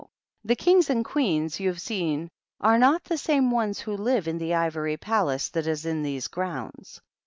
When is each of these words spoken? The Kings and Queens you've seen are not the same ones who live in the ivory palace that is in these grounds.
The 0.43 0.55
Kings 0.55 0.89
and 0.89 1.05
Queens 1.05 1.59
you've 1.59 1.79
seen 1.79 2.29
are 2.59 2.79
not 2.79 3.03
the 3.03 3.19
same 3.19 3.51
ones 3.51 3.79
who 3.81 3.95
live 3.95 4.27
in 4.27 4.39
the 4.39 4.55
ivory 4.55 4.97
palace 4.97 5.49
that 5.49 5.67
is 5.67 5.85
in 5.85 6.01
these 6.01 6.27
grounds. 6.27 6.99